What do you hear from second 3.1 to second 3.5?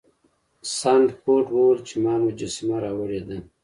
ده.